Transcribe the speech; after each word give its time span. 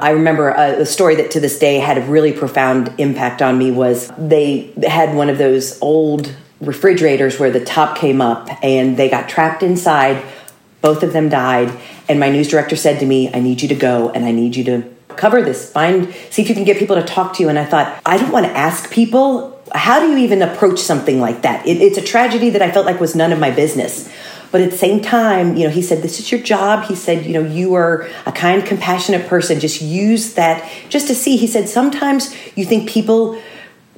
I 0.00 0.10
remember 0.10 0.50
a, 0.50 0.82
a, 0.82 0.86
story 0.86 1.16
that 1.16 1.32
to 1.32 1.40
this 1.40 1.58
day 1.58 1.80
had 1.80 1.98
a 1.98 2.02
really 2.02 2.32
profound 2.32 2.94
impact 2.98 3.42
on 3.42 3.58
me 3.58 3.72
was 3.72 4.12
they 4.16 4.72
had 4.86 5.16
one 5.16 5.28
of 5.28 5.38
those 5.38 5.76
old 5.82 6.32
refrigerators 6.60 7.40
where 7.40 7.50
the 7.50 7.64
top 7.64 7.98
came 7.98 8.20
up 8.20 8.48
and 8.62 8.96
they 8.96 9.08
got 9.08 9.28
trapped 9.28 9.64
inside. 9.64 10.24
Both 10.82 11.02
of 11.02 11.12
them 11.12 11.28
died. 11.28 11.76
And 12.08 12.20
my 12.20 12.30
news 12.30 12.46
director 12.46 12.76
said 12.76 13.00
to 13.00 13.06
me, 13.06 13.28
I 13.34 13.40
need 13.40 13.60
you 13.60 13.66
to 13.66 13.74
go 13.74 14.10
and 14.10 14.24
I 14.24 14.30
need 14.30 14.54
you 14.54 14.62
to 14.64 14.84
cover 15.16 15.42
this. 15.42 15.72
Find, 15.72 16.14
see 16.30 16.42
if 16.42 16.48
you 16.48 16.54
can 16.54 16.62
get 16.62 16.78
people 16.78 16.94
to 16.94 17.02
talk 17.02 17.34
to 17.34 17.42
you. 17.42 17.48
And 17.48 17.58
I 17.58 17.64
thought, 17.64 18.00
I 18.06 18.18
don't 18.18 18.30
want 18.30 18.46
to 18.46 18.52
ask 18.52 18.92
people, 18.92 19.60
how 19.74 19.98
do 19.98 20.12
you 20.12 20.18
even 20.18 20.42
approach 20.42 20.78
something 20.78 21.18
like 21.18 21.42
that? 21.42 21.66
It, 21.66 21.78
it's 21.82 21.98
a 21.98 22.02
tragedy 22.02 22.50
that 22.50 22.62
I 22.62 22.70
felt 22.70 22.86
like 22.86 23.00
was 23.00 23.16
none 23.16 23.32
of 23.32 23.40
my 23.40 23.50
business. 23.50 24.08
But 24.50 24.62
at 24.62 24.70
the 24.70 24.78
same 24.78 25.00
time, 25.00 25.56
you 25.56 25.64
know, 25.64 25.70
he 25.70 25.82
said, 25.82 26.02
This 26.02 26.18
is 26.18 26.30
your 26.32 26.40
job. 26.40 26.84
He 26.84 26.94
said, 26.94 27.26
You 27.26 27.34
know, 27.34 27.48
you 27.48 27.74
are 27.74 28.08
a 28.26 28.32
kind, 28.32 28.64
compassionate 28.64 29.26
person. 29.26 29.60
Just 29.60 29.82
use 29.82 30.34
that 30.34 30.68
just 30.88 31.08
to 31.08 31.14
see. 31.14 31.36
He 31.36 31.46
said, 31.46 31.68
Sometimes 31.68 32.34
you 32.56 32.64
think 32.64 32.88
people 32.88 33.40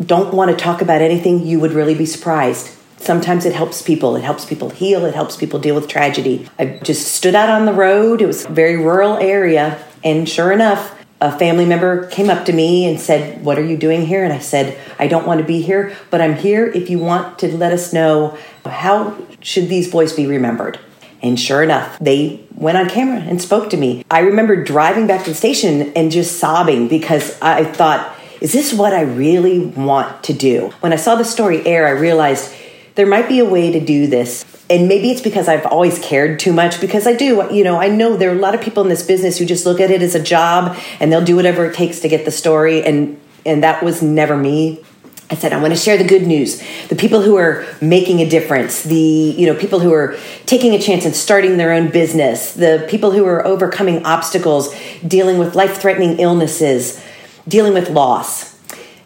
don't 0.05 0.33
want 0.35 0.51
to 0.51 0.57
talk 0.57 0.81
about 0.81 1.03
anything, 1.03 1.47
you 1.47 1.61
would 1.61 1.73
really 1.73 1.95
be 1.95 2.07
surprised. 2.07 2.77
Sometimes 2.97 3.47
it 3.47 3.55
helps 3.55 3.81
people. 3.81 4.17
It 4.17 4.23
helps 4.23 4.45
people 4.45 4.71
heal. 4.71 5.05
It 5.07 5.15
helps 5.15 5.37
people 5.37 5.59
deal 5.59 5.75
with 5.75 5.89
tragedy. 5.89 6.49
I 6.59 6.79
just 6.83 7.15
stood 7.15 7.35
out 7.35 7.49
on 7.49 7.65
the 7.65 7.73
road. 7.73 8.21
It 8.21 8.27
was 8.27 8.45
a 8.45 8.49
very 8.51 8.77
rural 8.77 9.17
area. 9.17 9.83
And 10.05 10.29
sure 10.29 10.53
enough, 10.53 11.00
a 11.21 11.37
family 11.39 11.67
member 11.67 12.07
came 12.07 12.31
up 12.31 12.47
to 12.47 12.53
me 12.53 12.87
and 12.87 13.01
said, 13.01 13.45
What 13.45 13.59
are 13.59 13.65
you 13.65 13.77
doing 13.77 14.07
here? 14.07 14.25
And 14.25 14.33
I 14.33 14.39
said, 14.39 14.79
I 14.99 15.07
don't 15.07 15.27
want 15.27 15.41
to 15.41 15.47
be 15.47 15.61
here, 15.61 15.95
but 16.11 16.21
I'm 16.21 16.35
here 16.35 16.67
if 16.67 16.89
you 16.89 16.99
want 16.99 17.39
to 17.41 17.57
let 17.57 17.73
us 17.73 17.93
know 17.93 18.39
how 18.65 19.17
should 19.41 19.69
these 19.69 19.91
boys 19.91 20.13
be 20.13 20.27
remembered. 20.27 20.79
And 21.23 21.39
sure 21.39 21.63
enough, 21.63 21.99
they 21.99 22.45
went 22.55 22.79
on 22.79 22.89
camera 22.89 23.21
and 23.21 23.41
spoke 23.43 23.69
to 23.71 23.77
me. 23.77 24.05
I 24.11 24.21
remember 24.21 24.65
driving 24.65 25.07
back 25.07 25.25
to 25.25 25.31
the 25.31 25.37
station 25.37 25.93
and 25.95 26.11
just 26.11 26.39
sobbing 26.39 26.89
because 26.89 27.39
I 27.43 27.65
thought, 27.65 28.17
is 28.41 28.53
this 28.55 28.73
what 28.73 28.95
I 28.95 29.03
really 29.03 29.59
want 29.59 30.25
to 30.25 30.33
do? 30.33 30.73
When 30.81 30.95
I 30.95 30.97
saw 30.97 31.17
the 31.17 31.25
story 31.25 31.67
air, 31.67 31.87
I 31.87 31.91
realized 31.91 32.55
there 32.95 33.07
might 33.07 33.29
be 33.29 33.39
a 33.39 33.45
way 33.45 33.71
to 33.71 33.81
do 33.81 34.07
this. 34.07 34.45
And 34.71 34.87
maybe 34.87 35.11
it's 35.11 35.21
because 35.21 35.49
I've 35.49 35.67
always 35.67 35.99
cared 35.99 36.39
too 36.39 36.53
much 36.53 36.81
because 36.81 37.07
I 37.07 37.13
do. 37.13 37.47
You 37.53 37.65
know, 37.65 37.81
I 37.81 37.89
know 37.89 38.17
there 38.17 38.31
are 38.31 38.37
a 38.37 38.39
lot 38.39 38.55
of 38.55 38.61
people 38.61 38.85
in 38.85 38.89
this 38.89 39.05
business 39.05 39.37
who 39.37 39.45
just 39.45 39.67
look 39.67 39.81
at 39.81 39.91
it 39.91 40.01
as 40.01 40.15
a 40.15 40.23
job 40.23 40.79
and 41.01 41.11
they'll 41.11 41.25
do 41.25 41.35
whatever 41.35 41.67
it 41.67 41.75
takes 41.75 41.99
to 42.01 42.09
get 42.09 42.25
the 42.25 42.31
story 42.31 42.85
and 42.85 43.21
and 43.45 43.65
that 43.65 43.83
was 43.83 44.01
never 44.01 44.37
me. 44.37 44.85
I 45.31 45.37
said, 45.37 45.53
I 45.53 45.61
want 45.61 45.73
to 45.73 45.79
share 45.79 45.97
the 45.97 46.05
good 46.05 46.27
news. 46.27 46.61
The 46.89 46.97
people 46.97 47.23
who 47.23 47.37
are 47.37 47.65
making 47.81 48.19
a 48.21 48.29
difference, 48.29 48.83
the, 48.83 48.97
you 48.97 49.47
know, 49.47 49.55
people 49.55 49.79
who 49.79 49.93
are 49.93 50.19
taking 50.45 50.75
a 50.75 50.79
chance 50.79 51.05
and 51.05 51.15
starting 51.15 51.57
their 51.57 51.73
own 51.73 51.89
business, 51.89 52.53
the 52.53 52.85
people 52.91 53.13
who 53.13 53.25
are 53.25 53.47
overcoming 53.47 54.05
obstacles, 54.05 54.75
dealing 55.07 55.39
with 55.39 55.55
life-threatening 55.55 56.19
illnesses, 56.19 57.01
dealing 57.47 57.75
with 57.75 57.91
loss. 57.91 58.59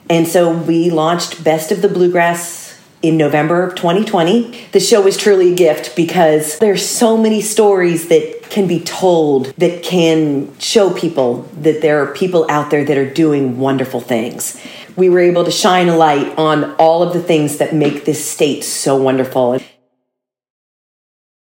And 0.09 0.27
so 0.27 0.51
we 0.51 0.89
launched 0.89 1.45
Best 1.45 1.71
of 1.71 1.83
the 1.83 1.89
Bluegrass 1.89 2.64
in 3.05 3.19
November 3.19 3.63
of 3.63 3.75
2020. 3.75 4.69
The 4.73 4.81
show 4.81 5.03
was 5.03 5.17
truly 5.17 5.53
a 5.53 5.55
gift 5.55 5.95
because 5.95 6.59
there's 6.59 6.85
so 6.85 7.19
many 7.19 7.43
stories 7.43 8.09
that 8.09 8.45
can 8.49 8.67
be 8.67 8.81
told 8.81 9.47
that 9.59 9.83
can 9.83 10.59
show 10.59 10.91
people 10.93 11.43
that 11.61 11.83
there 11.83 12.03
are 12.03 12.15
people 12.15 12.47
out 12.51 12.71
there 12.71 12.85
that 12.85 12.97
are 12.97 13.13
doing 13.13 13.59
wonderful 13.59 14.01
things 14.01 14.61
we 14.97 15.09
were 15.09 15.21
able 15.21 15.45
to 15.45 15.51
shine 15.51 15.89
a 15.89 15.97
light 15.97 16.39
on 16.39 16.73
all 16.77 17.03
of 17.03 17.13
the 17.13 17.23
things 17.23 17.59
that 17.59 17.75
make 17.75 18.05
this 18.05 18.25
state 18.25 18.63
so 18.63 18.97
wonderful. 18.97 19.61